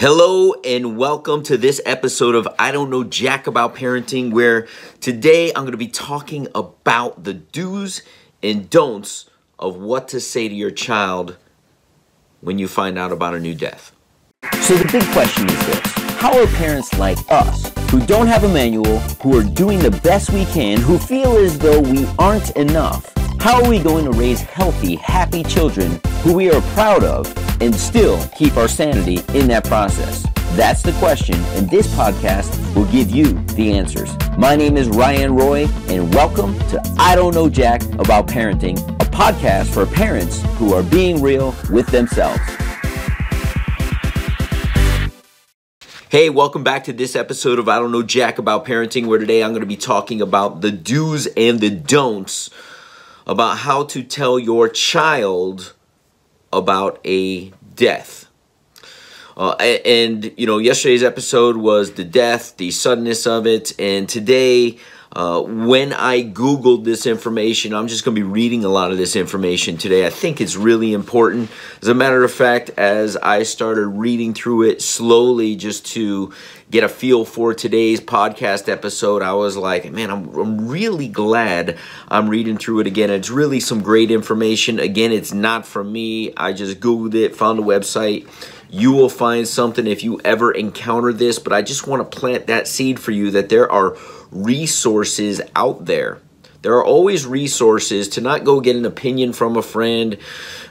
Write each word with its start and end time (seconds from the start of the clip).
Hello 0.00 0.54
and 0.64 0.96
welcome 0.96 1.42
to 1.42 1.58
this 1.58 1.78
episode 1.84 2.34
of 2.34 2.48
I 2.58 2.72
Don't 2.72 2.88
Know 2.88 3.04
Jack 3.04 3.46
About 3.46 3.74
Parenting, 3.74 4.32
where 4.32 4.66
today 4.98 5.48
I'm 5.48 5.64
going 5.64 5.72
to 5.72 5.76
be 5.76 5.88
talking 5.88 6.48
about 6.54 7.24
the 7.24 7.34
do's 7.34 8.00
and 8.42 8.70
don'ts 8.70 9.28
of 9.58 9.76
what 9.76 10.08
to 10.08 10.18
say 10.18 10.48
to 10.48 10.54
your 10.54 10.70
child 10.70 11.36
when 12.40 12.58
you 12.58 12.66
find 12.66 12.98
out 12.98 13.12
about 13.12 13.34
a 13.34 13.40
new 13.40 13.54
death. 13.54 13.92
So 14.62 14.74
the 14.74 14.88
big 14.90 15.04
question 15.12 15.50
is 15.50 15.66
this 15.66 15.92
How 16.18 16.34
are 16.40 16.46
parents 16.46 16.98
like 16.98 17.18
us, 17.28 17.70
who 17.90 18.00
don't 18.06 18.26
have 18.26 18.44
a 18.44 18.48
manual, 18.48 19.00
who 19.22 19.38
are 19.38 19.44
doing 19.44 19.80
the 19.80 19.90
best 19.90 20.30
we 20.30 20.46
can, 20.46 20.80
who 20.80 20.98
feel 20.98 21.36
as 21.36 21.58
though 21.58 21.78
we 21.78 22.08
aren't 22.18 22.56
enough, 22.56 23.12
how 23.38 23.62
are 23.62 23.68
we 23.68 23.78
going 23.78 24.06
to 24.06 24.12
raise 24.12 24.40
healthy, 24.40 24.94
happy 24.94 25.42
children 25.42 26.00
who 26.22 26.32
we 26.32 26.50
are 26.50 26.62
proud 26.72 27.04
of 27.04 27.49
and 27.60 27.74
still 27.74 28.22
keep 28.36 28.56
our 28.56 28.68
sanity 28.68 29.20
in 29.38 29.48
that 29.48 29.64
process? 29.64 30.26
That's 30.56 30.82
the 30.82 30.92
question, 30.94 31.36
and 31.54 31.70
this 31.70 31.86
podcast 31.94 32.74
will 32.74 32.86
give 32.86 33.10
you 33.10 33.34
the 33.54 33.72
answers. 33.72 34.10
My 34.36 34.56
name 34.56 34.76
is 34.76 34.88
Ryan 34.88 35.36
Roy, 35.36 35.68
and 35.88 36.12
welcome 36.14 36.58
to 36.70 36.82
I 36.98 37.14
Don't 37.14 37.34
Know 37.34 37.48
Jack 37.48 37.82
About 38.00 38.26
Parenting, 38.26 38.78
a 39.00 39.04
podcast 39.04 39.72
for 39.72 39.86
parents 39.86 40.42
who 40.56 40.74
are 40.74 40.82
being 40.82 41.22
real 41.22 41.54
with 41.70 41.86
themselves. 41.86 42.40
Hey, 46.08 46.28
welcome 46.28 46.64
back 46.64 46.82
to 46.84 46.92
this 46.92 47.14
episode 47.14 47.60
of 47.60 47.68
I 47.68 47.78
Don't 47.78 47.92
Know 47.92 48.02
Jack 48.02 48.38
About 48.38 48.66
Parenting, 48.66 49.06
where 49.06 49.20
today 49.20 49.44
I'm 49.44 49.50
going 49.50 49.60
to 49.60 49.66
be 49.66 49.76
talking 49.76 50.20
about 50.20 50.60
the 50.60 50.72
do's 50.72 51.28
and 51.36 51.60
the 51.60 51.70
don'ts 51.70 52.50
about 53.24 53.58
how 53.58 53.84
to 53.84 54.02
tell 54.02 54.36
your 54.36 54.68
child 54.68 55.74
about 56.52 57.00
a 57.04 57.50
death. 57.74 58.26
Uh, 59.36 59.52
and, 59.52 60.32
you 60.36 60.46
know, 60.46 60.58
yesterday's 60.58 61.02
episode 61.02 61.56
was 61.56 61.92
the 61.92 62.04
death, 62.04 62.56
the 62.58 62.70
suddenness 62.70 63.26
of 63.26 63.46
it. 63.46 63.72
And 63.78 64.08
today, 64.08 64.78
uh, 65.12 65.42
when 65.42 65.92
I 65.92 66.22
Googled 66.22 66.84
this 66.84 67.04
information, 67.04 67.74
I'm 67.74 67.88
just 67.88 68.04
going 68.04 68.14
to 68.14 68.20
be 68.20 68.26
reading 68.26 68.64
a 68.64 68.68
lot 68.68 68.92
of 68.92 68.98
this 68.98 69.16
information 69.16 69.76
today. 69.76 70.06
I 70.06 70.10
think 70.10 70.40
it's 70.40 70.54
really 70.54 70.92
important. 70.92 71.50
As 71.82 71.88
a 71.88 71.94
matter 71.94 72.22
of 72.22 72.32
fact, 72.32 72.70
as 72.76 73.16
I 73.16 73.42
started 73.42 73.88
reading 73.88 74.34
through 74.34 74.62
it 74.70 74.82
slowly 74.82 75.56
just 75.56 75.84
to 75.86 76.32
get 76.70 76.84
a 76.84 76.88
feel 76.88 77.24
for 77.24 77.54
today's 77.54 78.00
podcast 78.00 78.68
episode, 78.68 79.22
I 79.22 79.32
was 79.32 79.56
like, 79.56 79.90
man, 79.90 80.10
I'm, 80.10 80.32
I'm 80.32 80.68
really 80.68 81.08
glad 81.08 81.76
I'm 82.06 82.28
reading 82.28 82.56
through 82.56 82.80
it 82.80 82.86
again. 82.86 83.10
It's 83.10 83.30
really 83.30 83.58
some 83.58 83.82
great 83.82 84.12
information. 84.12 84.78
Again, 84.78 85.10
it's 85.10 85.32
not 85.32 85.66
from 85.66 85.90
me. 85.92 86.32
I 86.36 86.52
just 86.52 86.78
Googled 86.78 87.14
it, 87.14 87.34
found 87.34 87.58
a 87.58 87.62
website. 87.62 88.28
You 88.70 88.92
will 88.92 89.08
find 89.08 89.48
something 89.48 89.86
if 89.86 90.04
you 90.04 90.20
ever 90.24 90.52
encounter 90.52 91.12
this, 91.12 91.40
but 91.40 91.52
I 91.52 91.60
just 91.60 91.88
want 91.88 92.08
to 92.08 92.18
plant 92.18 92.46
that 92.46 92.68
seed 92.68 93.00
for 93.00 93.10
you 93.10 93.32
that 93.32 93.48
there 93.48 93.70
are 93.70 93.96
resources 94.30 95.40
out 95.56 95.86
there. 95.86 96.20
There 96.62 96.74
are 96.74 96.84
always 96.84 97.26
resources 97.26 98.08
to 98.10 98.20
not 98.20 98.44
go 98.44 98.60
get 98.60 98.76
an 98.76 98.84
opinion 98.84 99.32
from 99.32 99.56
a 99.56 99.62
friend. 99.62 100.18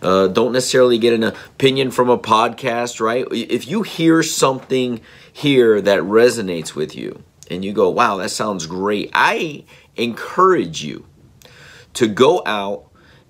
Uh, 0.02 0.28
don't 0.28 0.54
necessarily 0.54 0.98
get 0.98 1.14
an 1.14 1.24
opinion 1.24 1.92
from 1.92 2.10
a 2.10 2.18
podcast, 2.18 3.02
right? 3.02 3.26
If 3.32 3.68
you 3.68 3.82
hear 3.82 4.24
something 4.24 5.02
here 5.34 5.82
that 5.82 6.02
resonates 6.02 6.76
with 6.76 6.96
you 6.96 7.24
and 7.50 7.66
you 7.66 7.74
go, 7.74 7.90
wow, 7.90 8.18
that 8.18 8.30
sounds 8.30 8.66
great, 8.66 9.10
I 9.14 9.66
encourage 9.98 10.84
you 10.84 11.06
to 11.96 12.08
go 12.08 12.44
out 12.46 12.89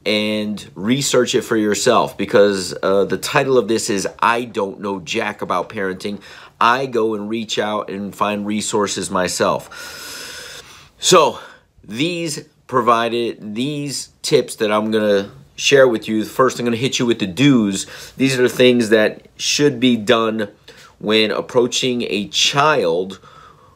and 0.10 0.72
research 0.74 1.36
it 1.36 1.44
for 1.44 1.56
yourself 1.56 2.18
because 2.18 2.76
uh, 2.82 3.06
the 3.06 3.18
title 3.18 3.60
of 3.60 3.68
this 3.68 3.92
is 3.92 4.08
I 4.18 4.44
Don't 4.44 4.80
Know 4.80 5.00
Jack 5.00 5.44
About 5.44 5.70
Parenting. 5.70 6.20
I 6.60 6.88
go 6.88 7.14
and 7.14 7.30
reach 7.30 7.60
out 7.60 7.92
and 7.92 8.14
find 8.14 8.44
resources 8.44 9.12
myself. 9.12 10.64
So, 10.98 11.40
these 11.84 12.44
provided 12.66 13.54
these 13.54 14.10
tips 14.24 14.56
that 14.56 14.72
I'm 14.72 14.90
going 14.90 15.26
to 15.26 15.32
share 15.56 15.88
with 15.88 16.08
you. 16.08 16.26
First, 16.26 16.58
I'm 16.58 16.66
going 16.66 16.76
to 16.76 16.82
hit 16.82 16.98
you 16.98 17.06
with 17.06 17.20
the 17.20 17.28
do's. 17.28 17.86
These 18.18 18.40
are 18.40 18.50
things 18.50 18.90
that 18.90 19.28
should 19.38 19.80
be 19.80 19.96
done 19.96 20.50
when 20.98 21.30
approaching 21.30 22.02
a 22.10 22.28
child 22.30 23.20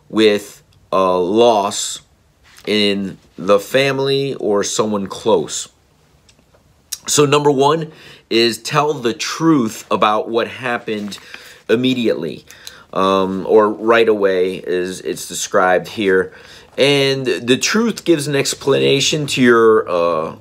with 0.09 0.63
a 0.91 1.11
loss 1.15 2.01
in 2.65 3.19
the 3.37 3.59
family 3.59 4.33
or 4.35 4.63
someone 4.63 5.05
close. 5.05 5.69
So, 7.07 7.25
number 7.25 7.51
one 7.51 7.91
is 8.29 8.57
tell 8.57 8.93
the 8.93 9.13
truth 9.13 9.85
about 9.91 10.29
what 10.29 10.47
happened 10.47 11.19
immediately 11.69 12.45
um, 12.91 13.45
or 13.47 13.69
right 13.69 14.07
away, 14.07 14.61
as 14.63 15.01
it's 15.01 15.27
described 15.27 15.87
here 15.87 16.33
and 16.77 17.25
the 17.25 17.57
truth 17.57 18.03
gives 18.03 18.27
an 18.27 18.35
explanation 18.35 19.27
to 19.27 19.41
your 19.41 19.89
uh, 19.89 20.37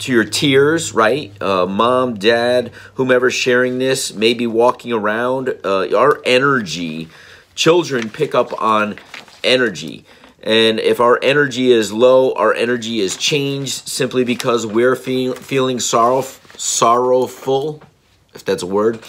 to 0.00 0.12
your 0.12 0.24
tears, 0.24 0.92
right? 0.92 1.32
Uh, 1.40 1.66
mom, 1.66 2.14
dad, 2.14 2.70
whomever 2.94 3.30
sharing 3.30 3.78
this, 3.78 4.12
maybe 4.12 4.46
walking 4.46 4.92
around. 4.92 5.54
Uh, 5.64 5.96
our 5.96 6.20
energy, 6.26 7.08
children 7.54 8.10
pick 8.10 8.34
up 8.34 8.60
on 8.60 8.96
energy. 9.42 10.04
And 10.44 10.78
if 10.78 11.00
our 11.00 11.18
energy 11.22 11.72
is 11.72 11.90
low, 11.90 12.34
our 12.34 12.52
energy 12.52 13.00
is 13.00 13.16
changed 13.16 13.88
simply 13.88 14.24
because 14.24 14.66
we're 14.66 14.94
feel, 14.94 15.34
feeling 15.34 15.80
sorrow, 15.80 16.20
sorrowful, 16.56 17.82
if 18.34 18.44
that's 18.44 18.62
a 18.62 18.66
word. 18.66 19.02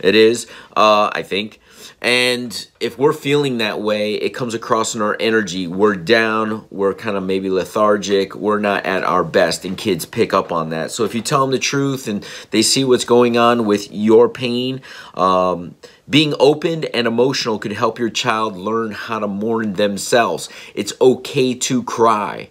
It 0.00 0.14
is, 0.14 0.46
uh, 0.74 1.10
I 1.12 1.22
think. 1.22 1.60
And 2.00 2.68
if 2.78 2.96
we're 2.96 3.12
feeling 3.12 3.58
that 3.58 3.80
way, 3.80 4.14
it 4.14 4.30
comes 4.30 4.54
across 4.54 4.94
in 4.94 5.02
our 5.02 5.16
energy. 5.18 5.66
We're 5.66 5.96
down, 5.96 6.64
we're 6.70 6.94
kind 6.94 7.16
of 7.16 7.24
maybe 7.24 7.50
lethargic, 7.50 8.36
we're 8.36 8.60
not 8.60 8.86
at 8.86 9.02
our 9.02 9.24
best, 9.24 9.64
and 9.64 9.76
kids 9.76 10.06
pick 10.06 10.32
up 10.32 10.52
on 10.52 10.70
that. 10.70 10.92
So 10.92 11.04
if 11.04 11.12
you 11.12 11.22
tell 11.22 11.40
them 11.40 11.50
the 11.50 11.58
truth 11.58 12.06
and 12.06 12.24
they 12.52 12.62
see 12.62 12.84
what's 12.84 13.04
going 13.04 13.36
on 13.36 13.66
with 13.66 13.90
your 13.90 14.28
pain, 14.28 14.80
um, 15.14 15.74
being 16.08 16.34
open 16.38 16.84
and 16.84 17.08
emotional 17.08 17.58
could 17.58 17.72
help 17.72 17.98
your 17.98 18.10
child 18.10 18.56
learn 18.56 18.92
how 18.92 19.18
to 19.18 19.26
mourn 19.26 19.72
themselves. 19.72 20.48
It's 20.76 20.92
okay 21.00 21.52
to 21.54 21.82
cry, 21.82 22.50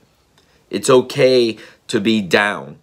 it's 0.69 0.89
okay 0.89 1.57
to 1.87 2.01
be 2.01 2.21
down 2.21 2.79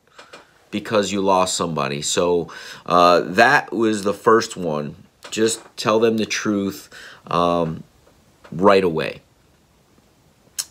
because 0.71 1.13
you 1.13 1.21
lost 1.21 1.57
somebody. 1.57 2.01
So 2.01 2.51
uh, 2.87 3.21
that 3.21 3.71
was 3.71 4.03
the 4.03 4.15
first 4.15 4.57
one 4.57 4.97
just 5.35 5.61
tell 5.77 6.01
them 6.01 6.17
the 6.17 6.27
truth 6.27 6.89
um, 7.27 7.83
right 8.53 8.85
away. 8.85 9.21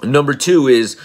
Number 0.01 0.33
two 0.33 0.67
is 0.67 0.97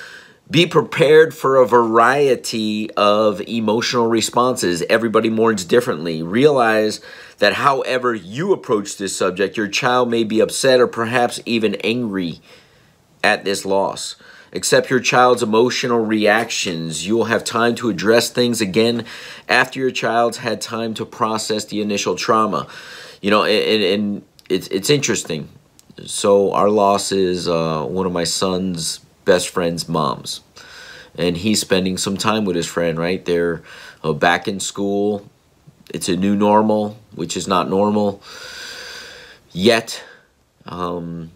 be 0.50 0.66
prepared 0.66 1.34
for 1.34 1.56
a 1.56 1.66
variety 1.66 2.90
of 2.92 3.40
emotional 3.42 4.06
responses. 4.06 4.82
Everybody 4.88 5.28
mourns 5.28 5.64
differently. 5.64 6.22
Realize 6.22 7.02
that 7.38 7.54
however 7.54 8.14
you 8.14 8.52
approach 8.52 8.96
this 8.96 9.14
subject, 9.14 9.58
your 9.58 9.68
child 9.68 10.10
may 10.10 10.24
be 10.24 10.40
upset 10.40 10.80
or 10.80 10.86
perhaps 10.86 11.40
even 11.44 11.74
angry 11.84 12.40
at 13.22 13.44
this 13.44 13.66
loss. 13.66 14.16
Accept 14.52 14.88
your 14.88 15.00
child's 15.00 15.42
emotional 15.42 16.00
reactions. 16.00 17.06
You 17.06 17.18
will 17.18 17.26
have 17.26 17.44
time 17.44 17.74
to 17.76 17.90
address 17.90 18.30
things 18.30 18.62
again 18.62 19.04
after 19.48 19.78
your 19.78 19.90
child's 19.90 20.38
had 20.38 20.62
time 20.62 20.94
to 20.94 21.04
process 21.04 21.66
the 21.66 21.82
initial 21.82 22.16
trauma 22.16 22.66
you 23.20 23.30
know, 23.30 23.44
and, 23.44 23.82
and 23.82 24.22
it's 24.48 24.68
it's 24.68 24.90
interesting. 24.90 25.48
So 26.06 26.52
our 26.52 26.70
loss 26.70 27.12
is 27.12 27.48
uh, 27.48 27.84
one 27.84 28.06
of 28.06 28.12
my 28.12 28.24
son's 28.24 28.98
best 29.24 29.48
friend's 29.48 29.88
moms, 29.88 30.40
and 31.16 31.36
he's 31.36 31.60
spending 31.60 31.98
some 31.98 32.16
time 32.16 32.44
with 32.44 32.56
his 32.56 32.66
friend. 32.66 32.98
Right, 32.98 33.24
they're 33.24 33.62
uh, 34.04 34.12
back 34.12 34.48
in 34.48 34.60
school. 34.60 35.28
It's 35.92 36.08
a 36.08 36.16
new 36.16 36.36
normal, 36.36 36.98
which 37.14 37.36
is 37.36 37.48
not 37.48 37.68
normal 37.68 38.22
yet. 39.52 40.02
Um, 40.66 41.30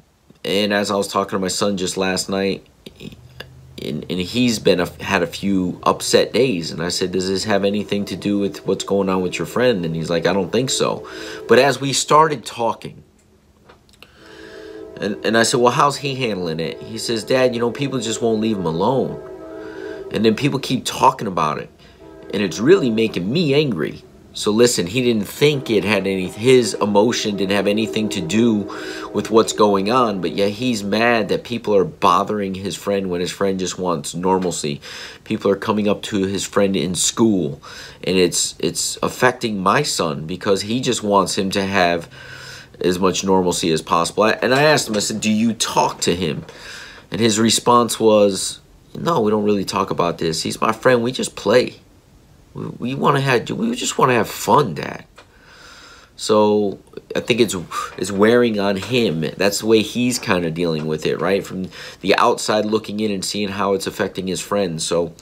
and 0.44 0.73
as 0.73 0.90
I 0.90 0.96
was 0.96 1.08
talking 1.08 1.37
to 1.37 1.38
my 1.38 1.49
son 1.49 1.76
just 1.76 1.96
last 1.96 2.28
night, 2.28 2.67
and, 3.87 4.06
and 4.11 4.20
he's 4.20 4.58
been 4.58 4.81
a, 4.81 4.87
had 5.02 5.23
a 5.23 5.26
few 5.26 5.81
upset 5.82 6.32
days. 6.32 6.70
And 6.70 6.82
i 6.82 6.88
said 6.88 7.12
does 7.12 7.29
this 7.29 7.44
have 7.44 7.64
anything 7.64 8.05
to 8.06 8.17
do 8.17 8.38
with 8.38 8.67
what's 8.67 8.84
going 8.84 9.08
on 9.08 9.23
with 9.23 9.38
your 9.38 9.46
friend? 9.46 9.84
And 9.84 9.94
he's 9.94 10.11
like 10.11 10.26
i 10.26 10.32
don't 10.32 10.50
think 10.50 10.70
so. 10.70 11.08
But 11.49 11.58
as 11.58 11.81
we 11.81 11.93
started 11.93 12.44
talking 12.44 13.02
and, 15.00 15.25
and 15.25 15.37
i 15.37 15.43
said 15.43 15.61
well 15.61 15.73
how's 15.73 15.96
he 15.96 16.14
handling 16.14 16.61
it? 16.61 16.81
He 16.82 16.99
says 16.99 17.25
dad 17.25 17.55
you 17.55 17.61
know 17.61 17.70
people 17.70 17.99
just 18.00 18.23
won't 18.23 18.40
leave 18.40 18.56
him 18.56 18.67
alone. 18.67 19.29
And 20.12 20.25
then 20.25 20.35
people 20.35 20.58
keep 20.58 20.85
talking 20.85 21.26
about 21.26 21.58
it 21.58 21.70
and 22.32 22.43
it's 22.43 22.58
really 22.58 22.90
making 22.90 23.31
me 23.31 23.55
angry 23.55 24.02
so 24.34 24.50
listen, 24.50 24.87
he 24.87 25.02
didn't 25.02 25.26
think 25.26 25.69
it 25.69 25.84
had 25.84 26.06
any, 26.06 26.29
his 26.29 26.73
emotion 26.75 27.37
didn't 27.37 27.55
have 27.55 27.67
anything 27.67 28.08
to 28.11 28.20
do 28.23 28.61
with 29.12 29.31
what's 29.31 29.52
going 29.52 29.90
on, 29.90 30.23
but 30.23 30.32
yet 30.32 30.52
he's 30.52 30.82
mad 30.82 31.29
that 31.29 31.44
people 31.44 31.76
are 31.76 31.84
bothering 31.84 32.55
his 32.55 32.75
friend 32.75 33.11
when 33.11 33.20
his 33.20 33.31
friend 33.31 33.58
just 33.58 33.79
wants 33.79 34.14
normalcy. 34.14 34.81
People 35.25 35.50
are 35.50 35.56
coming 35.56 35.87
up 35.87 36.00
to 36.02 36.25
his 36.25 36.46
friend 36.46 36.76
in 36.76 36.94
school, 36.94 37.61
and 38.05 38.17
it's 38.17 38.55
it's 38.58 38.99
affecting 39.02 39.58
my 39.58 39.82
son 39.82 40.26
because 40.26 40.62
he 40.62 40.81
just 40.81 41.02
wants 41.02 41.37
him 41.37 41.50
to 41.50 41.62
have 41.62 42.08
as 42.81 42.99
much 42.99 43.25
normalcy 43.25 43.70
as 43.70 43.82
possible. 43.82 44.25
And 44.25 44.55
I 44.55 44.62
asked 44.62 44.88
him, 44.88 44.96
I 44.96 45.00
said, 45.00 45.20
Do 45.20 45.31
you 45.31 45.52
talk 45.52 46.00
to 46.02 46.17
him? 46.17 46.46
And 47.11 47.20
his 47.20 47.38
response 47.38 48.00
was, 48.00 48.61
No, 48.99 49.20
we 49.20 49.31
don't 49.31 49.44
really 49.44 49.67
talk 49.67 49.90
about 49.90 50.17
this. 50.17 50.43
He's 50.43 50.58
my 50.58 50.73
friend. 50.73 51.02
We 51.02 51.12
just 51.12 51.37
play. 51.37 51.81
We, 52.54 52.66
we 52.66 52.94
want 52.94 53.16
to 53.16 53.20
have, 53.22 53.50
we 53.50 53.75
just 53.75 53.99
want 53.99 54.10
to 54.10 54.14
have 54.14 54.28
fun, 54.28 54.75
Dad. 54.75 55.04
So 56.16 56.78
I 57.16 57.20
think 57.20 57.40
it's 57.40 57.56
it's 57.96 58.12
wearing 58.12 58.60
on 58.60 58.76
him. 58.76 59.22
That's 59.37 59.60
the 59.60 59.66
way 59.66 59.82
he's 59.82 60.19
kind 60.19 60.44
of 60.44 60.54
dealing 60.54 60.87
with 60.87 61.04
it, 61.06 61.20
right? 61.20 61.44
From 61.44 61.69
the 62.00 62.14
outside 62.16 62.64
looking 62.64 63.00
in 63.00 63.10
and 63.10 63.25
seeing 63.25 63.49
how 63.49 63.72
it's 63.72 63.87
affecting 63.87 64.28
his 64.28 64.40
friends. 64.40 64.84
So 64.84 65.14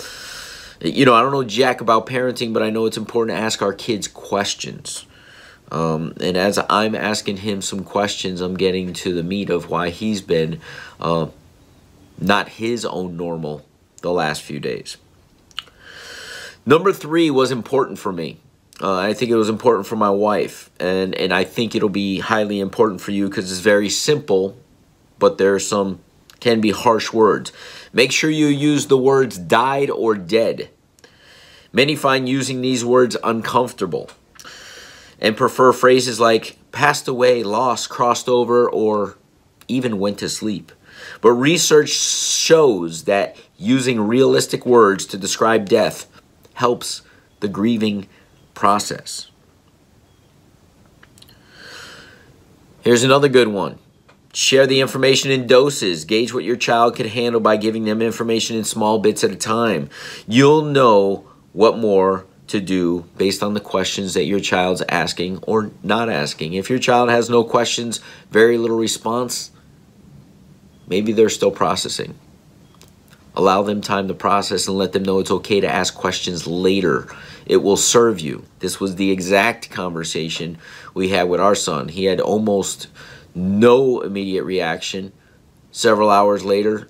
you 0.82 1.05
know, 1.05 1.15
I 1.15 1.23
don't 1.23 1.32
know 1.32 1.44
jack 1.44 1.81
about 1.81 2.06
parenting, 2.06 2.53
but 2.53 2.62
I 2.62 2.71
know 2.71 2.87
it's 2.87 2.97
important 2.97 3.37
to 3.37 3.43
ask 3.43 3.62
our 3.62 3.73
kids 3.73 4.09
questions. 4.09 5.06
Um, 5.71 6.15
and 6.21 6.37
as 6.37 6.59
I'm 6.69 6.94
asking 6.94 7.38
him 7.38 7.62
some 7.62 7.85
questions, 7.85 8.41
I'm 8.41 8.56
getting 8.56 8.93
to 8.94 9.15
the 9.15 9.23
meat 9.23 9.50
of 9.50 9.71
why 9.71 9.91
he's 9.91 10.21
been 10.21 10.61
uh, 10.99 11.29
not 12.19 12.49
his 12.49 12.85
own 12.85 13.17
normal 13.17 13.65
the 14.03 14.11
last 14.11 14.43
few 14.43 14.59
days. 14.59 14.97
Number 16.67 16.93
three 16.93 17.31
was 17.31 17.51
important 17.51 17.99
for 17.99 18.12
me. 18.12 18.39
Uh, 18.83 18.97
I 18.97 19.15
think 19.15 19.31
it 19.31 19.37
was 19.37 19.49
important 19.49 19.87
for 19.87 19.97
my 19.97 20.11
wife, 20.11 20.71
and, 20.79 21.15
and 21.15 21.33
I 21.33 21.45
think 21.45 21.75
it'll 21.75 21.89
be 21.89 22.21
highly 22.21 22.61
important 22.61 23.01
for 23.01 23.11
you 23.11 23.29
because 23.29 23.51
it's 23.51 23.61
very 23.61 23.91
simple, 23.91 24.57
but 25.19 25.39
there 25.39 25.55
are 25.55 25.61
some 25.61 26.01
can 26.41 26.61
be 26.61 26.71
harsh 26.71 27.12
words. 27.12 27.53
Make 27.93 28.12
sure 28.12 28.31
you 28.31 28.47
use 28.47 28.87
the 28.87 28.97
words 28.97 29.37
died 29.37 29.91
or 29.91 30.15
dead. 30.15 30.71
Many 31.73 31.95
find 31.95 32.29
using 32.29 32.63
these 32.63 32.85
words 32.85 33.17
uncomfortable 33.23 34.11
and 35.21 35.37
prefer 35.37 35.73
phrases 35.73 36.19
like 36.19 36.56
passed 36.73 37.06
away, 37.06 37.43
lost, 37.43 37.91
crossed 37.91 38.29
over, 38.29 38.69
or 38.69 39.19
even 39.69 39.99
went 39.99 40.19
to 40.19 40.29
sleep. 40.29 40.73
But 41.21 41.33
research 41.33 41.91
shows 41.91 43.05
that 43.05 43.37
using 43.59 44.01
realistic 44.01 44.65
words 44.65 45.05
to 45.06 45.19
describe 45.19 45.69
death 45.69 46.06
helps 46.55 47.02
the 47.41 47.49
grieving 47.49 48.06
process. 48.55 49.31
Here's 52.82 53.02
another 53.02 53.29
good 53.29 53.49
one. 53.49 53.79
Share 54.32 54.67
the 54.67 54.81
information 54.81 55.31
in 55.31 55.47
doses. 55.47 56.05
Gauge 56.05 56.32
what 56.32 56.44
your 56.44 56.56
child 56.56 56.97
can 56.97 57.08
handle 57.08 57.41
by 57.41 57.56
giving 57.56 57.85
them 57.85 58.00
information 58.00 58.56
in 58.56 58.64
small 58.64 58.99
bits 58.99 59.25
at 59.25 59.31
a 59.31 59.37
time. 59.37 59.91
You'll 60.26 60.62
know 60.62 61.26
what 61.52 61.79
more 61.79 62.26
to 62.47 62.61
do 62.61 63.06
based 63.17 63.43
on 63.43 63.55
the 63.55 63.61
questions 63.61 64.14
that 64.14 64.25
your 64.25 64.41
child's 64.41 64.82
asking 64.88 65.38
or 65.43 65.70
not 65.82 66.08
asking. 66.08 66.55
If 66.55 66.70
your 66.70 66.79
child 66.79 67.11
has 67.11 67.31
no 67.31 67.44
questions, 67.44 68.00
very 68.31 68.58
little 68.58 68.79
response, 68.79 69.50
maybe 70.88 71.12
they're 71.12 71.29
still 71.29 71.53
processing. 71.53 72.17
Allow 73.37 73.62
them 73.62 73.81
time 73.81 74.09
to 74.09 74.15
process 74.15 74.67
and 74.67 74.77
let 74.77 74.93
them 74.93 75.05
know 75.05 75.21
it's 75.21 75.31
okay 75.31 75.61
to 75.61 75.69
ask 75.69 75.94
questions 75.94 76.47
later. 76.47 77.09
It 77.47 77.59
will 77.59 77.77
serve 77.77 78.21
you. 78.21 78.44
This 78.59 78.81
was 78.81 78.97
the 78.97 79.11
exact 79.11 79.71
conversation 79.71 80.59
we 80.94 81.09
had 81.09 81.29
with 81.29 81.41
our 81.41 81.55
son. 81.55 81.88
He 81.88 82.05
had 82.05 82.21
almost 82.21 82.88
no 83.35 84.00
immediate 84.00 84.44
reaction. 84.44 85.12
Several 85.71 86.11
hours 86.11 86.44
later, 86.44 86.88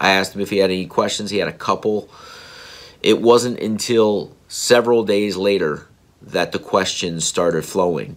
I 0.00 0.10
asked 0.10 0.34
him 0.34 0.40
if 0.40 0.50
he 0.50 0.58
had 0.58 0.70
any 0.70 0.86
questions. 0.86 1.30
He 1.30 1.38
had 1.38 1.48
a 1.48 1.52
couple. 1.52 2.08
It 3.02 3.20
wasn't 3.20 3.58
until 3.60 4.34
several 4.48 5.04
days 5.04 5.36
later 5.36 5.86
that 6.22 6.52
the 6.52 6.58
questions 6.58 7.24
started 7.24 7.64
flowing, 7.64 8.16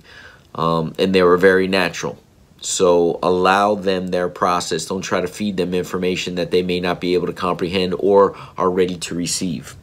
um, 0.55 0.93
and 0.99 1.13
they 1.13 1.23
were 1.23 1.37
very 1.37 1.67
natural. 1.67 2.17
So 2.65 3.19
allow 3.21 3.75
them 3.75 4.07
their 4.07 4.29
process. 4.29 4.85
Don't 4.85 5.01
try 5.01 5.19
to 5.19 5.27
feed 5.27 5.57
them 5.57 5.73
information 5.73 6.35
that 6.35 6.51
they 6.51 6.63
may 6.63 6.79
not 6.79 7.01
be 7.01 7.13
able 7.13 7.27
to 7.27 7.33
comprehend 7.33 7.93
or 7.99 8.37
are 8.57 8.71
ready 8.71 8.95
to 8.97 9.15
receive. 9.15 9.75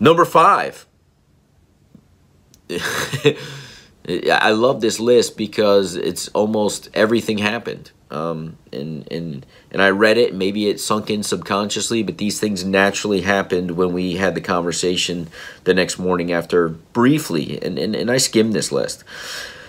Number 0.00 0.24
five. 0.24 0.86
I 4.30 4.50
love 4.50 4.80
this 4.80 4.98
list 4.98 5.36
because 5.36 5.94
it's 5.94 6.28
almost 6.28 6.88
everything 6.94 7.38
happened. 7.38 7.92
Um, 8.10 8.56
and 8.72 9.06
and 9.12 9.46
and 9.70 9.82
I 9.82 9.90
read 9.90 10.16
it. 10.16 10.34
Maybe 10.34 10.68
it 10.68 10.80
sunk 10.80 11.10
in 11.10 11.22
subconsciously, 11.22 12.02
but 12.02 12.18
these 12.18 12.40
things 12.40 12.64
naturally 12.64 13.20
happened 13.20 13.72
when 13.72 13.92
we 13.92 14.16
had 14.16 14.34
the 14.34 14.40
conversation 14.40 15.28
the 15.64 15.74
next 15.74 15.98
morning 15.98 16.32
after 16.32 16.68
briefly. 16.68 17.62
And 17.62 17.78
and, 17.78 17.94
and 17.94 18.10
I 18.10 18.16
skimmed 18.16 18.54
this 18.54 18.72
list. 18.72 19.04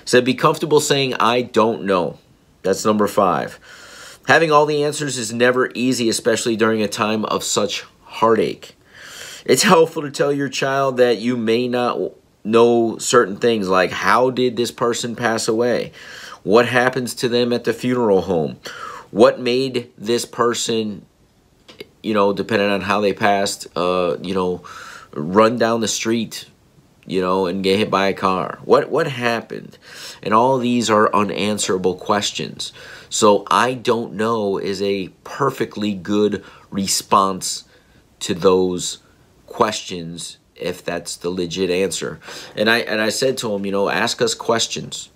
Said 0.10 0.26
be 0.26 0.34
comfortable 0.34 0.80
saying 0.80 1.14
I 1.20 1.44
don't 1.44 1.84
know. 1.84 2.18
That's 2.64 2.84
number 2.84 3.06
five. 3.06 3.60
Having 4.28 4.52
all 4.52 4.66
the 4.66 4.84
answers 4.84 5.20
is 5.20 5.32
never 5.32 5.70
easy, 5.76 6.10
especially 6.10 6.56
during 6.56 6.82
a 6.82 6.88
time 6.88 7.26
of 7.26 7.44
such 7.44 7.86
heartache. 8.06 8.76
It's 9.46 9.62
helpful 9.76 10.02
to 10.02 10.10
tell 10.10 10.34
your 10.34 10.50
child 10.50 10.98
that 10.98 11.20
you 11.20 11.38
may 11.38 11.68
not 11.68 12.00
know 12.44 12.98
certain 12.98 13.38
things 13.38 13.70
like 13.70 13.92
how 13.92 14.32
did 14.32 14.58
this 14.58 14.72
person 14.72 15.16
pass 15.16 15.48
away? 15.48 15.92
What 16.42 16.68
happens 16.68 17.14
to 17.14 17.30
them 17.30 17.54
at 17.54 17.66
the 17.66 17.72
funeral 17.72 18.22
home? 18.22 18.58
What 19.12 19.40
made 19.40 19.92
this 19.96 20.26
person, 20.26 21.06
you 22.02 22.16
know, 22.16 22.34
depending 22.34 22.72
on 22.72 22.82
how 22.82 23.00
they 23.00 23.14
passed, 23.14 23.68
uh, 23.78 24.18
you 24.24 24.34
know, 24.34 24.64
run 25.12 25.60
down 25.60 25.82
the 25.82 25.88
street, 25.88 26.48
you 27.10 27.22
know, 27.22 27.48
and 27.48 27.64
get 27.64 27.80
hit 27.80 27.90
by 27.90 28.08
a 28.08 28.14
car? 28.14 28.60
What 28.64 28.90
what 28.90 29.08
happened? 29.08 29.78
And 30.22 30.34
all 30.34 30.58
these 30.58 30.90
are 30.90 31.14
unanswerable 31.14 31.96
questions. 31.96 32.72
So 33.10 33.46
I 33.50 33.74
don't 33.74 34.14
know 34.14 34.58
is 34.58 34.82
a 34.82 35.10
perfectly 35.24 35.94
good 35.94 36.44
response 36.70 37.64
to 38.20 38.34
those 38.34 39.00
questions 39.48 40.38
if 40.56 40.84
that's 40.84 41.16
the 41.16 41.30
legit 41.30 41.72
answer. 41.72 42.20
And 42.56 42.70
I 42.70 42.80
and 42.80 43.02
I 43.02 43.10
said 43.10 43.38
to 43.40 43.54
him, 43.54 43.66
you 43.66 43.72
know, 43.72 43.90
ask 43.90 44.22
us 44.22 44.34
questions. 44.34 45.10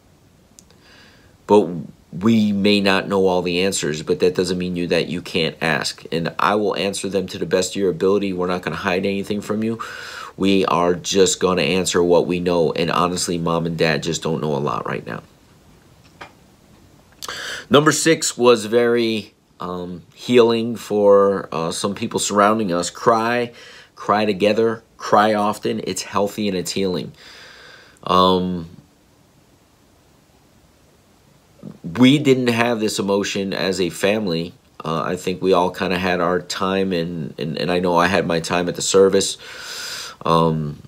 But 1.45 1.69
we 2.19 2.51
may 2.51 2.79
not 2.79 3.07
know 3.07 3.25
all 3.27 3.41
the 3.41 3.61
answers, 3.61 4.03
but 4.03 4.19
that 4.19 4.35
doesn't 4.35 4.57
mean 4.57 4.75
you 4.75 4.87
that 4.87 5.07
you 5.07 5.21
can't 5.21 5.55
ask. 5.61 6.03
And 6.11 6.33
I 6.37 6.55
will 6.55 6.75
answer 6.75 7.09
them 7.09 7.27
to 7.27 7.37
the 7.37 7.45
best 7.45 7.71
of 7.71 7.75
your 7.77 7.89
ability. 7.89 8.33
We're 8.33 8.47
not 8.47 8.61
going 8.61 8.75
to 8.75 8.81
hide 8.83 9.05
anything 9.05 9.41
from 9.41 9.63
you. 9.63 9.79
We 10.37 10.65
are 10.65 10.93
just 10.93 11.39
going 11.39 11.57
to 11.57 11.63
answer 11.63 12.03
what 12.03 12.27
we 12.27 12.39
know. 12.39 12.71
And 12.71 12.91
honestly, 12.91 13.37
mom 13.37 13.65
and 13.65 13.77
dad 13.77 14.03
just 14.03 14.21
don't 14.21 14.41
know 14.41 14.55
a 14.55 14.57
lot 14.59 14.85
right 14.85 15.05
now. 15.05 15.23
Number 17.69 17.91
six 17.91 18.37
was 18.37 18.65
very 18.65 19.33
um, 19.59 20.03
healing 20.13 20.75
for 20.75 21.49
uh, 21.51 21.71
some 21.71 21.95
people 21.95 22.19
surrounding 22.19 22.71
us. 22.71 22.89
Cry, 22.89 23.53
cry 23.95 24.25
together, 24.25 24.83
cry 24.97 25.33
often. 25.33 25.81
It's 25.85 26.03
healthy 26.03 26.47
and 26.47 26.57
it's 26.57 26.71
healing. 26.71 27.13
Um, 28.03 28.69
we 31.83 32.17
didn't 32.17 32.47
have 32.47 32.79
this 32.79 32.99
emotion 32.99 33.53
as 33.53 33.81
a 33.81 33.89
family. 33.89 34.53
Uh, 34.83 35.01
I 35.01 35.15
think 35.15 35.41
we 35.41 35.53
all 35.53 35.71
kind 35.71 35.93
of 35.93 35.99
had 35.99 36.21
our 36.21 36.41
time, 36.41 36.93
and, 36.93 37.33
and, 37.37 37.57
and 37.57 37.71
I 37.71 37.79
know 37.79 37.97
I 37.97 38.07
had 38.07 38.25
my 38.25 38.39
time 38.39 38.69
at 38.69 38.75
the 38.75 38.81
service. 38.81 39.37
Um, 40.25 40.81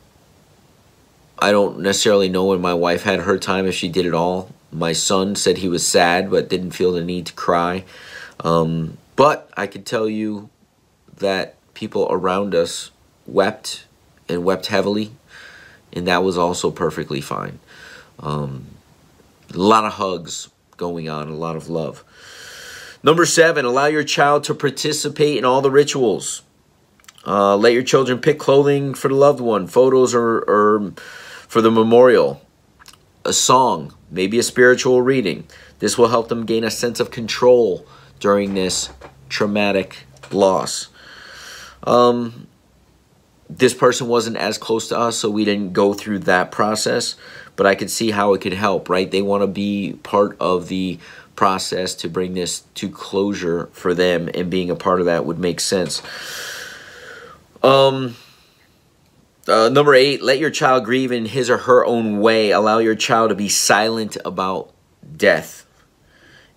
I 1.38 1.52
don't 1.52 1.80
necessarily 1.80 2.30
know 2.30 2.46
when 2.46 2.62
my 2.62 2.74
wife 2.74 3.04
had 3.04 3.22
her 3.22 3.38
time, 3.38 3.66
if 3.66 3.76
she 3.76 3.90
did 3.90 4.06
it 4.06 4.14
all. 4.14 4.54
My 4.72 4.94
son 4.94 5.36
said 5.36 5.58
he 5.58 5.70
was 5.70 5.86
sad, 5.86 6.30
but 6.30 6.50
didn't 6.50 6.72
feel 6.72 6.94
the 6.94 7.04
need 7.04 7.26
to 7.28 7.34
cry. 7.34 7.84
Um, 8.42 8.98
but 9.16 9.50
I 9.56 9.68
could 9.68 9.86
tell 9.86 10.10
you 10.10 10.50
that 11.18 11.56
people 11.74 12.08
around 12.10 12.54
us 12.56 12.92
wept 13.26 13.86
and 14.28 14.44
wept 14.44 14.68
heavily, 14.68 15.12
and 15.94 16.08
that 16.08 16.24
was 16.24 16.38
also 16.38 16.72
perfectly 16.72 17.22
fine. 17.22 17.60
Um, 18.20 18.66
a 19.54 19.58
lot 19.58 19.86
of 19.86 19.94
hugs 19.94 20.50
going 20.78 21.10
on, 21.10 21.30
a 21.30 21.36
lot 21.36 21.56
of 21.56 21.70
love. 21.70 22.04
Number 23.04 23.26
seven, 23.26 23.66
allow 23.66 23.86
your 23.86 24.04
child 24.04 24.44
to 24.46 24.56
participate 24.56 25.38
in 25.38 25.46
all 25.46 25.62
the 25.62 25.72
rituals. 25.72 26.42
Uh, 27.26 27.56
let 27.56 27.74
your 27.74 27.84
children 27.84 28.20
pick 28.20 28.40
clothing 28.40 28.94
for 28.94 29.08
the 29.08 29.16
loved 29.16 29.40
one, 29.40 29.68
photos 29.68 30.14
or, 30.14 30.40
or 30.48 30.94
for 31.48 31.62
the 31.62 31.72
memorial, 31.72 32.42
a 33.24 33.34
song, 33.34 33.94
maybe 34.12 34.38
a 34.40 34.44
spiritual 34.44 35.02
reading. 35.02 35.48
This 35.80 35.98
will 35.98 36.10
help 36.10 36.30
them 36.30 36.46
gain 36.46 36.64
a 36.64 36.72
sense 36.72 37.00
of 37.00 37.12
control 37.12 37.86
during 38.20 38.54
this 38.54 38.90
traumatic 39.30 40.06
loss. 40.32 40.88
Um, 41.84 42.48
this 43.50 43.74
person 43.74 44.08
wasn't 44.08 44.38
as 44.38 44.58
close 44.58 44.88
to 44.90 44.98
us, 44.98 45.18
so 45.18 45.30
we 45.30 45.46
didn't 45.46 45.74
go 45.74 45.94
through 45.94 46.20
that 46.20 46.52
process. 46.52 47.16
But 47.56 47.66
I 47.66 47.76
could 47.76 47.90
see 47.90 48.12
how 48.12 48.34
it 48.34 48.42
could 48.42 48.54
help, 48.54 48.90
right? 48.90 49.10
They 49.10 49.22
want 49.22 49.44
to 49.44 49.48
be 49.48 50.00
part 50.04 50.36
of 50.40 50.68
the 50.68 51.00
process 51.36 51.96
to 51.96 52.10
bring 52.10 52.34
this 52.34 52.62
to 52.76 52.90
closure 52.90 53.70
for 53.72 53.94
them, 53.94 54.30
and 54.34 54.50
being 54.50 54.70
a 54.70 54.76
part 54.76 55.00
of 55.00 55.06
that 55.06 55.26
would 55.26 55.40
make 55.40 55.60
sense. 55.60 56.02
Um, 57.64 58.16
Uh, 59.48 59.70
number 59.70 59.94
eight, 59.94 60.24
let 60.24 60.40
your 60.40 60.50
child 60.50 60.84
grieve 60.86 61.12
in 61.12 61.26
his 61.28 61.52
or 61.52 61.58
her 61.60 61.86
own 61.86 62.20
way. 62.20 62.50
Allow 62.50 62.80
your 62.80 62.96
child 62.96 63.30
to 63.30 63.36
be 63.36 63.48
silent 63.48 64.18
about 64.26 64.74
death. 65.16 65.68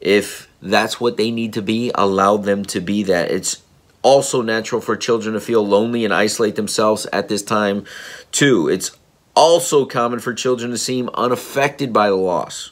If 0.00 0.48
that's 0.62 0.98
what 0.98 1.18
they 1.18 1.30
need 1.30 1.52
to 1.52 1.60
be, 1.60 1.90
allow 1.94 2.38
them 2.38 2.64
to 2.64 2.80
be 2.80 3.02
that. 3.02 3.30
It's 3.30 3.60
also 4.08 4.40
natural 4.40 4.80
for 4.80 4.96
children 4.96 5.34
to 5.34 5.40
feel 5.40 5.66
lonely 5.66 6.02
and 6.02 6.14
isolate 6.14 6.56
themselves 6.56 7.06
at 7.12 7.28
this 7.28 7.42
time, 7.42 7.84
too. 8.32 8.66
It's 8.66 8.96
also 9.36 9.84
common 9.84 10.18
for 10.18 10.32
children 10.32 10.70
to 10.70 10.78
seem 10.78 11.10
unaffected 11.12 11.92
by 11.92 12.08
the 12.08 12.16
loss. 12.16 12.70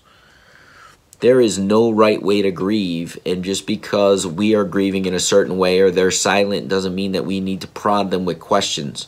There 1.21 1.39
is 1.39 1.59
no 1.59 1.91
right 1.91 2.23
way 2.23 2.41
to 2.41 2.51
grieve, 2.51 3.19
and 3.27 3.45
just 3.45 3.67
because 3.67 4.27
we 4.27 4.55
are 4.55 4.65
grieving 4.65 5.05
in 5.05 5.13
a 5.13 5.21
certain 5.21 5.59
way 5.59 5.81
or 5.81 5.91
they're 5.91 6.11
silent 6.11 6.69
doesn't 6.69 6.95
mean 6.95 7.13
that 7.13 7.27
we 7.27 7.41
need 7.41 7.61
to 7.61 7.69
prod 7.69 8.11
them 8.11 8.25
with 8.25 8.41
questions 8.41 9.07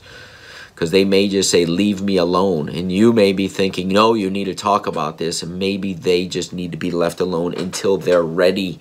because 0.74 0.90
they 0.90 1.06
may 1.06 1.28
just 1.28 1.50
say, 1.50 1.64
Leave 1.64 2.02
me 2.02 2.18
alone. 2.18 2.68
And 2.68 2.92
you 2.92 3.14
may 3.14 3.32
be 3.32 3.48
thinking, 3.48 3.88
No, 3.88 4.12
you 4.12 4.28
need 4.28 4.44
to 4.44 4.54
talk 4.54 4.86
about 4.86 5.16
this. 5.16 5.42
And 5.42 5.58
maybe 5.58 5.94
they 5.94 6.26
just 6.26 6.52
need 6.52 6.72
to 6.72 6.78
be 6.78 6.90
left 6.90 7.20
alone 7.20 7.54
until 7.54 7.96
they're 7.96 8.22
ready 8.22 8.80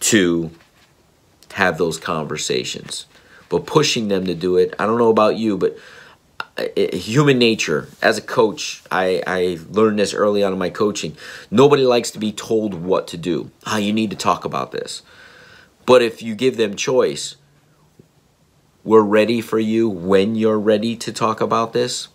to 0.00 0.50
have 1.56 1.76
those 1.76 1.98
conversations. 1.98 3.06
But 3.48 3.66
pushing 3.66 4.08
them 4.08 4.24
to 4.26 4.34
do 4.34 4.56
it, 4.56 4.74
I 4.78 4.86
don't 4.86 4.98
know 4.98 5.10
about 5.10 5.36
you, 5.36 5.56
but 5.58 5.76
uh, 6.58 6.64
human 6.92 7.38
nature 7.38 7.88
as 8.00 8.16
a 8.16 8.22
coach 8.22 8.82
I, 8.90 9.22
I 9.26 9.58
learned 9.70 9.98
this 9.98 10.14
early 10.14 10.42
on 10.42 10.54
in 10.54 10.58
my 10.58 10.70
coaching 10.70 11.16
nobody 11.50 11.82
likes 11.82 12.10
to 12.12 12.18
be 12.18 12.32
told 12.32 12.72
what 12.74 13.06
to 13.08 13.18
do 13.18 13.50
ah 13.66 13.74
oh, 13.74 13.76
you 13.76 13.92
need 13.92 14.08
to 14.10 14.16
talk 14.16 14.46
about 14.46 14.72
this 14.72 15.02
but 15.84 16.00
if 16.00 16.22
you 16.22 16.34
give 16.34 16.56
them 16.56 16.74
choice 16.74 17.36
we're 18.86 19.02
ready 19.02 19.40
for 19.40 19.58
you 19.58 19.88
when 19.88 20.36
you're 20.36 20.60
ready 20.60 20.94
to 20.94 21.12
talk 21.12 21.40
about 21.40 21.72
this, 21.72 22.06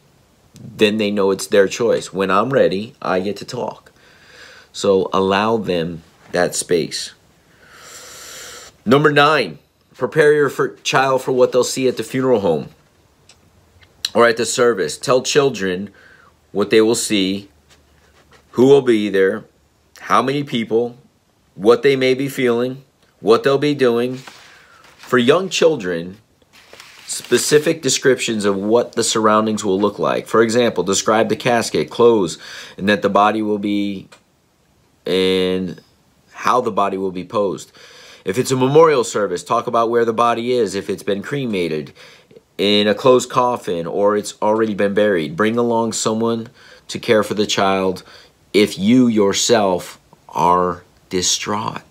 then 0.57 0.97
they 0.97 1.11
know 1.11 1.29
it's 1.31 1.47
their 1.47 1.67
choice. 1.67 2.13
When 2.13 2.31
I'm 2.31 2.49
ready, 2.49 2.95
I 3.01 3.19
get 3.19 3.35
to 3.37 3.45
talk. 3.45 3.91
So 4.71 5.09
allow 5.11 5.57
them 5.57 6.01
that 6.31 6.55
space. 6.55 7.11
Number 8.85 9.11
nine, 9.11 9.59
prepare 9.95 10.33
your 10.33 10.49
for 10.49 10.75
child 10.77 11.21
for 11.21 11.31
what 11.31 11.51
they'll 11.51 11.63
see 11.63 11.87
at 11.87 11.97
the 11.97 12.03
funeral 12.03 12.39
home 12.39 12.69
or 14.13 14.27
at 14.27 14.37
the 14.37 14.45
service. 14.45 14.97
Tell 14.97 15.21
children 15.21 15.91
what 16.51 16.69
they 16.69 16.81
will 16.81 16.95
see, 16.95 17.49
who 18.51 18.65
will 18.67 18.81
be 18.81 19.09
there, 19.09 19.45
how 19.99 20.21
many 20.21 20.43
people, 20.43 20.97
what 21.55 21.83
they 21.83 21.95
may 21.95 22.13
be 22.13 22.27
feeling, 22.27 22.83
what 23.19 23.43
they'll 23.43 23.57
be 23.57 23.75
doing. 23.75 24.17
For 24.97 25.17
young 25.17 25.49
children, 25.49 26.17
specific 27.05 27.81
descriptions 27.81 28.45
of 28.45 28.55
what 28.55 28.93
the 28.93 29.03
surroundings 29.03 29.63
will 29.63 29.79
look 29.79 29.99
like. 29.99 30.25
For 30.25 30.41
example, 30.41 30.83
describe 30.83 31.29
the 31.29 31.35
casket, 31.35 31.89
clothes, 31.89 32.37
and 32.77 32.89
that 32.89 33.01
the 33.01 33.09
body 33.09 33.41
will 33.41 33.59
be 33.59 34.07
and 35.05 35.81
how 36.31 36.61
the 36.61 36.71
body 36.71 36.97
will 36.97 37.11
be 37.11 37.25
posed. 37.25 37.71
If 38.23 38.37
it's 38.37 38.51
a 38.51 38.55
memorial 38.55 39.03
service, 39.03 39.43
talk 39.43 39.67
about 39.67 39.89
where 39.89 40.05
the 40.05 40.13
body 40.13 40.51
is, 40.51 40.75
if 40.75 40.89
it's 40.89 41.03
been 41.03 41.21
cremated, 41.21 41.93
in 42.57 42.87
a 42.87 42.93
closed 42.93 43.29
coffin, 43.29 43.87
or 43.87 44.15
it's 44.15 44.35
already 44.41 44.75
been 44.75 44.93
buried. 44.93 45.35
Bring 45.35 45.57
along 45.57 45.93
someone 45.93 46.49
to 46.87 46.99
care 46.99 47.23
for 47.23 47.33
the 47.33 47.47
child 47.47 48.03
if 48.53 48.77
you 48.77 49.07
yourself 49.07 49.99
are 50.29 50.83
distraught 51.09 51.81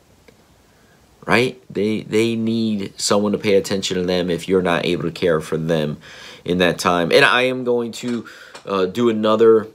right? 1.31 1.63
They 1.73 2.03
they 2.03 2.35
need 2.35 2.99
someone 3.01 3.33
to 3.33 3.39
pay 3.39 3.55
attention 3.55 3.97
to 3.97 4.03
them 4.03 4.31
if 4.31 4.49
you're 4.49 4.63
not 4.63 4.85
able 4.85 5.05
to 5.05 5.13
care 5.13 5.41
for 5.41 5.57
them 5.57 5.99
in 6.45 6.59
that 6.59 6.79
time. 6.79 7.13
And 7.13 7.25
I 7.25 7.43
am 7.43 7.63
going 7.63 7.93
to 7.93 8.27
uh, 8.67 8.87
do 8.87 9.09
another 9.09 9.69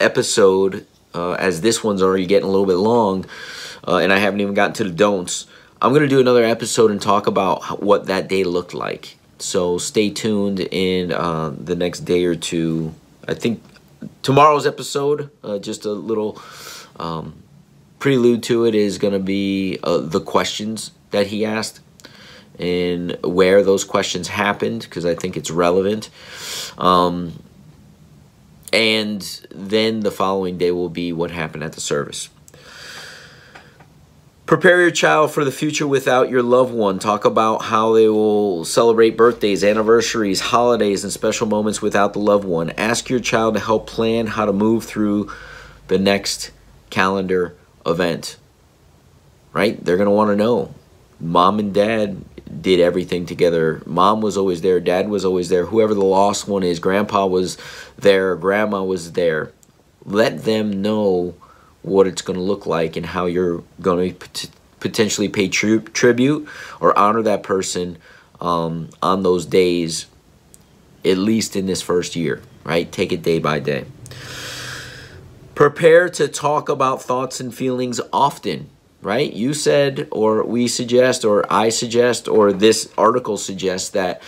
episode 0.00 0.86
uh, 1.14 1.32
as 1.32 1.60
this 1.60 1.84
one's 1.84 2.02
already 2.02 2.24
getting 2.24 2.48
a 2.48 2.50
little 2.50 2.66
bit 2.66 2.76
long, 2.76 3.26
uh, 3.86 3.96
and 3.96 4.10
I 4.10 4.18
haven't 4.18 4.40
even 4.40 4.54
gotten 4.54 4.74
to 4.74 4.84
the 4.84 4.90
don'ts. 4.90 5.46
I'm 5.82 5.90
going 5.90 6.02
to 6.02 6.08
do 6.08 6.20
another 6.20 6.44
episode 6.44 6.92
and 6.92 7.02
talk 7.02 7.26
about 7.26 7.82
what 7.82 8.06
that 8.06 8.28
day 8.28 8.44
looked 8.44 8.72
like. 8.72 9.16
So 9.40 9.78
stay 9.78 10.10
tuned 10.10 10.60
in 10.60 11.10
uh, 11.10 11.50
the 11.58 11.74
next 11.74 12.00
day 12.00 12.24
or 12.24 12.36
two. 12.36 12.94
I 13.26 13.34
think 13.34 13.60
tomorrow's 14.22 14.64
episode, 14.64 15.28
uh, 15.42 15.58
just 15.58 15.84
a 15.84 15.90
little 15.90 16.40
um, 17.00 17.42
prelude 17.98 18.44
to 18.44 18.64
it 18.64 18.76
is 18.76 18.98
going 18.98 19.12
to 19.12 19.18
be 19.18 19.80
uh, 19.82 19.98
the 19.98 20.20
questions 20.20 20.92
that 21.10 21.26
he 21.26 21.44
asked 21.44 21.80
and 22.60 23.18
where 23.24 23.64
those 23.64 23.82
questions 23.82 24.28
happened 24.28 24.82
because 24.82 25.04
I 25.04 25.16
think 25.16 25.36
it's 25.36 25.50
relevant. 25.50 26.10
Um, 26.78 27.42
and 28.72 29.20
then 29.50 30.00
the 30.00 30.12
following 30.12 30.58
day 30.58 30.70
will 30.70 30.90
be 30.90 31.12
what 31.12 31.32
happened 31.32 31.64
at 31.64 31.72
the 31.72 31.80
service. 31.80 32.28
Prepare 34.52 34.82
your 34.82 34.90
child 34.90 35.30
for 35.30 35.46
the 35.46 35.50
future 35.50 35.86
without 35.86 36.28
your 36.28 36.42
loved 36.42 36.74
one. 36.74 36.98
Talk 36.98 37.24
about 37.24 37.62
how 37.62 37.94
they 37.94 38.06
will 38.06 38.66
celebrate 38.66 39.16
birthdays, 39.16 39.64
anniversaries, 39.64 40.40
holidays, 40.40 41.04
and 41.04 41.10
special 41.10 41.46
moments 41.46 41.80
without 41.80 42.12
the 42.12 42.18
loved 42.18 42.44
one. 42.44 42.68
Ask 42.72 43.08
your 43.08 43.18
child 43.18 43.54
to 43.54 43.60
help 43.60 43.86
plan 43.86 44.26
how 44.26 44.44
to 44.44 44.52
move 44.52 44.84
through 44.84 45.32
the 45.88 45.96
next 45.96 46.50
calendar 46.90 47.56
event, 47.86 48.36
right? 49.54 49.82
They're 49.82 49.96
going 49.96 50.04
to 50.04 50.10
want 50.10 50.28
to 50.28 50.36
know. 50.36 50.74
Mom 51.18 51.58
and 51.58 51.72
dad 51.72 52.22
did 52.60 52.78
everything 52.78 53.24
together. 53.24 53.82
Mom 53.86 54.20
was 54.20 54.36
always 54.36 54.60
there, 54.60 54.80
dad 54.80 55.08
was 55.08 55.24
always 55.24 55.48
there. 55.48 55.64
Whoever 55.64 55.94
the 55.94 56.04
lost 56.04 56.46
one 56.46 56.62
is, 56.62 56.78
grandpa 56.78 57.24
was 57.24 57.56
there, 57.96 58.36
grandma 58.36 58.82
was 58.82 59.12
there. 59.12 59.50
Let 60.04 60.44
them 60.44 60.82
know 60.82 61.36
what 61.82 62.06
it's 62.06 62.22
going 62.22 62.38
to 62.38 62.42
look 62.42 62.66
like 62.66 62.96
and 62.96 63.06
how 63.06 63.26
you're 63.26 63.62
going 63.80 64.14
to 64.16 64.48
potentially 64.80 65.28
pay 65.28 65.48
tri- 65.48 65.78
tribute 65.78 66.48
or 66.80 66.96
honor 66.98 67.22
that 67.22 67.42
person 67.42 67.98
um, 68.40 68.90
on 69.02 69.22
those 69.22 69.46
days, 69.46 70.06
at 71.04 71.18
least 71.18 71.56
in 71.56 71.66
this 71.66 71.82
first 71.82 72.16
year, 72.16 72.42
right? 72.64 72.90
Take 72.90 73.12
it 73.12 73.22
day 73.22 73.38
by 73.38 73.60
day. 73.60 73.84
Prepare 75.54 76.08
to 76.10 76.28
talk 76.28 76.68
about 76.68 77.02
thoughts 77.02 77.38
and 77.38 77.54
feelings 77.54 78.00
often, 78.12 78.68
right? 79.00 79.32
You 79.32 79.54
said, 79.54 80.08
or 80.10 80.44
we 80.44 80.66
suggest, 80.66 81.24
or 81.24 81.44
I 81.52 81.68
suggest, 81.68 82.26
or 82.26 82.52
this 82.52 82.92
article 82.96 83.36
suggests 83.36 83.90
that 83.90 84.22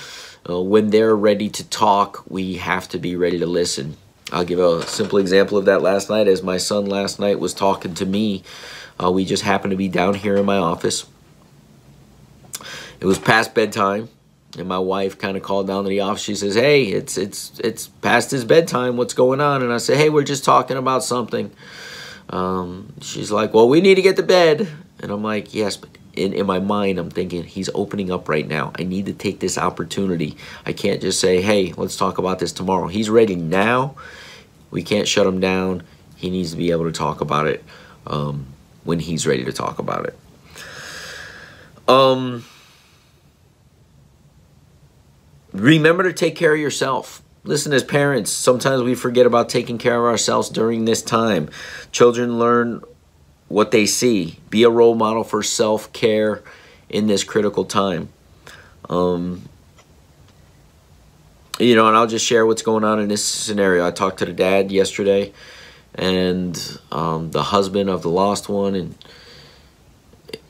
uh, 0.48 0.60
when 0.60 0.90
they're 0.90 1.16
ready 1.16 1.48
to 1.48 1.68
talk, 1.68 2.24
we 2.28 2.56
have 2.56 2.88
to 2.90 2.98
be 2.98 3.16
ready 3.16 3.38
to 3.38 3.46
listen. 3.46 3.96
I'll 4.34 4.44
give 4.44 4.58
a 4.58 4.82
simple 4.82 5.18
example 5.18 5.56
of 5.56 5.64
that 5.66 5.80
last 5.80 6.10
night. 6.10 6.26
As 6.26 6.42
my 6.42 6.56
son 6.56 6.86
last 6.86 7.20
night 7.20 7.38
was 7.38 7.54
talking 7.54 7.94
to 7.94 8.04
me, 8.04 8.42
uh, 9.02 9.10
we 9.10 9.24
just 9.24 9.44
happened 9.44 9.70
to 9.70 9.76
be 9.76 9.88
down 9.88 10.14
here 10.14 10.36
in 10.36 10.44
my 10.44 10.58
office. 10.58 11.06
It 13.00 13.06
was 13.06 13.18
past 13.18 13.54
bedtime 13.54 14.08
and 14.58 14.68
my 14.68 14.78
wife 14.78 15.18
kind 15.18 15.36
of 15.36 15.42
called 15.42 15.66
down 15.66 15.84
to 15.84 15.88
the 15.88 16.00
office. 16.00 16.22
She 16.22 16.34
says, 16.34 16.54
"Hey, 16.54 16.84
it's 16.84 17.16
it's 17.16 17.58
it's 17.60 17.86
past 17.86 18.30
his 18.30 18.44
bedtime. 18.44 18.96
What's 18.96 19.14
going 19.14 19.40
on?" 19.40 19.62
And 19.62 19.72
I 19.72 19.78
say, 19.78 19.96
"Hey, 19.96 20.10
we're 20.10 20.24
just 20.24 20.44
talking 20.44 20.76
about 20.76 21.04
something." 21.04 21.50
Um, 22.30 22.92
she's 23.00 23.30
like, 23.30 23.54
"Well, 23.54 23.68
we 23.68 23.80
need 23.80 23.96
to 23.96 24.02
get 24.02 24.16
to 24.16 24.22
bed." 24.22 24.68
And 25.00 25.10
I'm 25.10 25.22
like, 25.22 25.54
"Yes, 25.54 25.76
but 25.76 25.90
in 26.16 26.32
in 26.32 26.46
my 26.46 26.58
mind, 26.58 26.98
I'm 26.98 27.10
thinking 27.10 27.44
he's 27.44 27.70
opening 27.74 28.10
up 28.10 28.28
right 28.28 28.46
now. 28.46 28.72
I 28.78 28.84
need 28.84 29.06
to 29.06 29.12
take 29.12 29.40
this 29.40 29.58
opportunity. 29.58 30.36
I 30.64 30.72
can't 30.72 31.00
just 31.00 31.20
say, 31.20 31.40
"Hey, 31.42 31.72
let's 31.76 31.96
talk 31.96 32.18
about 32.18 32.38
this 32.38 32.52
tomorrow." 32.52 32.88
He's 32.88 33.10
ready 33.10 33.36
now. 33.36 33.94
We 34.70 34.82
can't 34.82 35.06
shut 35.06 35.26
him 35.26 35.40
down. 35.40 35.82
He 36.16 36.30
needs 36.30 36.52
to 36.52 36.56
be 36.56 36.70
able 36.70 36.84
to 36.84 36.92
talk 36.92 37.20
about 37.20 37.46
it 37.46 37.62
um, 38.06 38.46
when 38.82 38.98
he's 38.98 39.26
ready 39.26 39.44
to 39.44 39.52
talk 39.52 39.78
about 39.78 40.06
it. 40.06 40.18
Um 41.86 42.44
remember 45.52 46.02
to 46.02 46.12
take 46.12 46.36
care 46.36 46.54
of 46.54 46.60
yourself. 46.60 47.22
Listen, 47.44 47.72
as 47.72 47.84
parents, 47.84 48.30
sometimes 48.30 48.82
we 48.82 48.94
forget 48.94 49.26
about 49.26 49.48
taking 49.48 49.78
care 49.78 49.98
of 49.98 50.04
ourselves 50.04 50.48
during 50.48 50.84
this 50.84 51.02
time. 51.02 51.48
Children 51.92 52.38
learn 52.38 52.82
what 53.48 53.70
they 53.70 53.86
see. 53.86 54.38
Be 54.50 54.62
a 54.64 54.70
role 54.70 54.94
model 54.94 55.24
for 55.24 55.42
self 55.42 55.92
care 55.92 56.42
in 56.88 57.06
this 57.06 57.24
critical 57.24 57.64
time. 57.64 58.08
Um, 58.88 59.48
you 61.58 61.76
know, 61.76 61.86
and 61.86 61.96
I'll 61.96 62.06
just 62.06 62.26
share 62.26 62.44
what's 62.46 62.62
going 62.62 62.84
on 62.84 63.00
in 63.00 63.08
this 63.08 63.24
scenario. 63.24 63.86
I 63.86 63.90
talked 63.90 64.18
to 64.18 64.24
the 64.24 64.32
dad 64.32 64.72
yesterday 64.72 65.32
and 65.94 66.80
um, 66.90 67.30
the 67.30 67.42
husband 67.42 67.88
of 67.88 68.02
the 68.02 68.10
lost 68.10 68.48
one, 68.48 68.74
and 68.74 68.94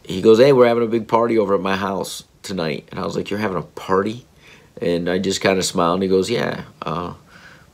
he 0.03 0.23
goes, 0.23 0.39
Hey, 0.39 0.53
we're 0.53 0.67
having 0.67 0.85
a 0.85 0.89
big 0.89 1.07
party 1.07 1.39
over 1.39 1.55
at 1.55 1.61
my 1.61 1.77
house 1.77 2.25
tonight. 2.43 2.89
And 2.91 2.99
I 2.99 3.05
was 3.05 3.17
like, 3.17 3.31
You're 3.31 3.41
having 3.41 3.59
a 3.59 3.63
party? 3.63 4.25
And 4.81 5.09
I 5.09 5.19
just 5.19 5.41
kind 5.41 5.59
of 5.59 5.65
smiled. 5.65 5.95
And 5.95 6.03
he 6.03 6.09
goes, 6.09 6.29
"Yeah, 6.29 6.65
uh, 6.85 7.15
a 7.15 7.17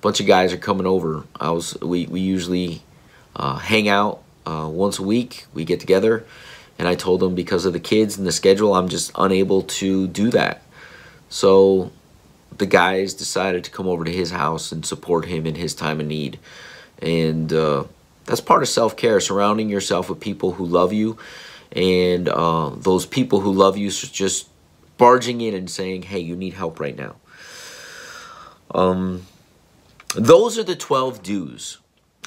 bunch 0.02 0.20
of 0.20 0.26
guys 0.26 0.52
are 0.52 0.58
coming 0.58 0.86
over. 0.86 1.24
I 1.40 1.50
was 1.50 1.80
we 1.80 2.04
we 2.06 2.20
usually 2.20 2.82
uh, 3.34 3.56
hang 3.56 3.88
out 3.88 4.22
uh, 4.50 4.68
once 4.68 4.98
a 4.98 5.02
week. 5.02 5.46
We 5.54 5.64
get 5.64 5.80
together." 5.80 6.24
And 6.80 6.88
I 6.88 6.94
told 6.94 7.22
him 7.22 7.34
because 7.34 7.66
of 7.66 7.74
the 7.74 7.80
kids 7.80 8.16
and 8.16 8.26
the 8.26 8.32
schedule, 8.32 8.72
I'm 8.72 8.88
just 8.88 9.12
unable 9.14 9.64
to 9.64 10.08
do 10.08 10.30
that. 10.30 10.62
So 11.28 11.92
the 12.56 12.64
guys 12.64 13.12
decided 13.12 13.64
to 13.64 13.70
come 13.70 13.86
over 13.86 14.02
to 14.04 14.10
his 14.10 14.30
house 14.30 14.72
and 14.72 14.86
support 14.86 15.26
him 15.26 15.46
in 15.46 15.56
his 15.56 15.74
time 15.74 16.00
of 16.00 16.06
need. 16.06 16.38
And 17.02 17.52
uh, 17.52 17.84
that's 18.24 18.40
part 18.40 18.62
of 18.62 18.68
self 18.70 18.96
care, 18.96 19.20
surrounding 19.20 19.68
yourself 19.68 20.08
with 20.08 20.20
people 20.20 20.52
who 20.52 20.64
love 20.64 20.92
you. 20.94 21.18
And 21.72 22.30
uh, 22.30 22.70
those 22.70 23.04
people 23.04 23.40
who 23.40 23.52
love 23.52 23.76
you 23.76 23.90
just 23.90 24.48
barging 24.96 25.40
in 25.42 25.54
and 25.54 25.70
saying, 25.70 26.02
hey, 26.04 26.20
you 26.20 26.34
need 26.34 26.54
help 26.54 26.80
right 26.80 26.96
now. 26.96 27.16
Um, 28.74 29.26
those 30.14 30.58
are 30.58 30.64
the 30.64 30.76
12 30.76 31.22
do's. 31.22 31.78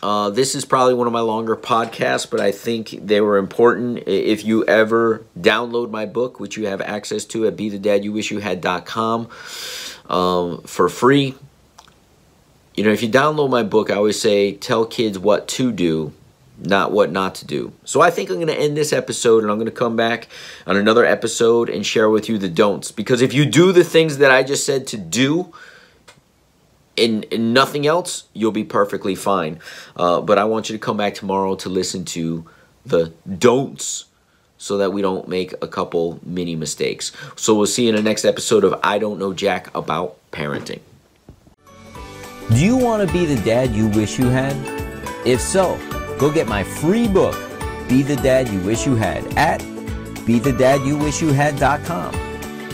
Uh, 0.03 0.29
this 0.29 0.53
is 0.53 0.65
probably 0.65 0.93
one 0.93 1.07
of 1.07 1.13
my 1.13 1.21
longer 1.21 1.55
podcasts, 1.55 2.29
but 2.29 2.41
I 2.41 2.51
think 2.51 2.89
they 2.89 3.21
were 3.21 3.37
important. 3.37 4.03
If 4.05 4.43
you 4.43 4.65
ever 4.65 5.23
download 5.39 5.91
my 5.91 6.05
book, 6.05 6.41
which 6.41 6.57
you 6.57 6.67
have 6.67 6.81
access 6.81 7.23
to 7.27 7.47
at 7.47 7.55
be 7.55 7.69
the 7.69 7.79
daddy 7.79 8.03
you 8.03 8.11
wish 8.11 8.29
BeTheDadYouWishYouHad.com 8.29 9.29
um, 10.09 10.61
for 10.63 10.89
free, 10.89 11.35
you 12.75 12.83
know, 12.83 12.91
if 12.91 13.01
you 13.01 13.07
download 13.07 13.49
my 13.49 13.63
book, 13.63 13.89
I 13.89 13.95
always 13.95 14.19
say 14.19 14.51
tell 14.51 14.85
kids 14.85 15.17
what 15.17 15.47
to 15.47 15.71
do, 15.71 16.11
not 16.59 16.91
what 16.91 17.09
not 17.09 17.35
to 17.35 17.45
do. 17.45 17.71
So 17.85 18.01
I 18.01 18.11
think 18.11 18.29
I'm 18.29 18.35
going 18.35 18.47
to 18.47 18.59
end 18.59 18.75
this 18.75 18.91
episode 18.91 19.43
and 19.43 19.49
I'm 19.49 19.57
going 19.57 19.71
to 19.71 19.71
come 19.71 19.95
back 19.95 20.27
on 20.67 20.75
another 20.75 21.05
episode 21.05 21.69
and 21.69 21.85
share 21.85 22.09
with 22.09 22.27
you 22.27 22.37
the 22.37 22.49
don'ts. 22.49 22.91
Because 22.91 23.21
if 23.21 23.33
you 23.33 23.45
do 23.45 23.71
the 23.71 23.85
things 23.85 24.17
that 24.17 24.31
I 24.31 24.43
just 24.43 24.65
said 24.65 24.85
to 24.87 24.97
do, 24.97 25.53
in, 26.95 27.23
in 27.23 27.53
nothing 27.53 27.87
else, 27.87 28.25
you'll 28.33 28.51
be 28.51 28.63
perfectly 28.63 29.15
fine. 29.15 29.59
Uh, 29.95 30.21
but 30.21 30.37
I 30.37 30.45
want 30.45 30.69
you 30.69 30.75
to 30.75 30.79
come 30.79 30.97
back 30.97 31.15
tomorrow 31.15 31.55
to 31.55 31.69
listen 31.69 32.05
to 32.05 32.45
the 32.85 33.11
don'ts 33.37 34.05
so 34.57 34.77
that 34.77 34.93
we 34.93 35.01
don't 35.01 35.27
make 35.27 35.53
a 35.61 35.67
couple 35.67 36.19
mini 36.23 36.55
mistakes. 36.55 37.11
So 37.35 37.53
we'll 37.55 37.67
see 37.67 37.83
you 37.83 37.89
in 37.89 37.95
the 37.95 38.01
next 38.01 38.23
episode 38.23 38.63
of 38.63 38.79
I 38.83 38.97
Don't 38.97 39.19
Know 39.19 39.33
Jack 39.33 39.75
About 39.75 40.15
Parenting. 40.31 40.79
Do 42.49 42.63
you 42.63 42.77
want 42.77 43.05
to 43.07 43.13
be 43.13 43.25
the 43.25 43.41
dad 43.43 43.71
you 43.71 43.87
wish 43.87 44.19
you 44.19 44.27
had? 44.27 44.55
If 45.25 45.41
so, 45.41 45.79
go 46.19 46.31
get 46.31 46.47
my 46.47 46.63
free 46.63 47.07
book, 47.07 47.35
Be 47.89 48.03
the 48.03 48.17
Dad 48.17 48.49
You 48.49 48.59
Wish 48.59 48.85
You 48.85 48.95
Had, 48.95 49.25
at 49.37 49.61
BeTheDadYouWishYouHad.com. 49.61 52.22